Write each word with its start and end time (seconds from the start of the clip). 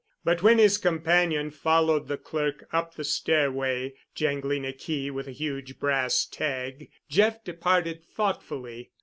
But 0.23 0.41
when 0.41 0.57
his 0.57 0.79
companion 0.79 1.51
followed 1.51 2.07
the 2.07 2.17
clerk 2.17 2.67
up 2.73 2.95
the 2.95 3.03
stairway, 3.03 3.93
jangling 4.15 4.65
a 4.65 4.73
key 4.73 5.11
with 5.11 5.27
a 5.27 5.31
huge 5.31 5.77
brass 5.77 6.25
tag, 6.25 6.89
Jeff 7.07 7.43
departed 7.43 8.03
thoughtfully. 8.03 8.89